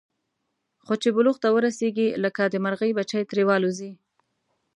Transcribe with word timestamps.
خو 0.85 0.93
چې 1.01 1.09
بلوغ 1.15 1.37
ته 1.43 1.49
ورسېږي، 1.55 2.07
لکه 2.23 2.41
د 2.47 2.55
مرغۍ 2.63 2.91
بچي 2.97 3.19
ترې 3.29 3.43
والوځي. 3.47 3.91